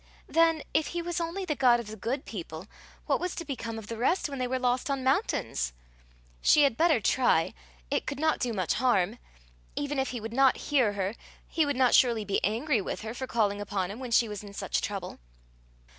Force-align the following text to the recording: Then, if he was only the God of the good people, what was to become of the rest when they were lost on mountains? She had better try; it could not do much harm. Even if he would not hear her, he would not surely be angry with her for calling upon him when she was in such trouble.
Then, 0.27 0.63
if 0.73 0.87
he 0.87 1.01
was 1.03 1.21
only 1.21 1.45
the 1.45 1.53
God 1.55 1.79
of 1.79 1.85
the 1.85 1.95
good 1.95 2.25
people, 2.25 2.65
what 3.05 3.19
was 3.19 3.35
to 3.35 3.45
become 3.45 3.77
of 3.77 3.85
the 3.85 3.99
rest 3.99 4.27
when 4.27 4.39
they 4.39 4.47
were 4.47 4.57
lost 4.57 4.89
on 4.89 5.03
mountains? 5.03 5.73
She 6.41 6.63
had 6.63 6.75
better 6.75 6.99
try; 6.99 7.53
it 7.91 8.07
could 8.07 8.19
not 8.19 8.39
do 8.39 8.51
much 8.51 8.73
harm. 8.73 9.19
Even 9.75 9.99
if 9.99 10.09
he 10.09 10.19
would 10.19 10.33
not 10.33 10.57
hear 10.57 10.93
her, 10.93 11.13
he 11.47 11.67
would 11.67 11.75
not 11.75 11.93
surely 11.93 12.25
be 12.25 12.43
angry 12.43 12.81
with 12.81 13.01
her 13.01 13.13
for 13.13 13.27
calling 13.27 13.61
upon 13.61 13.91
him 13.91 13.99
when 13.99 14.09
she 14.09 14.27
was 14.27 14.41
in 14.41 14.55
such 14.55 14.81
trouble. 14.81 15.19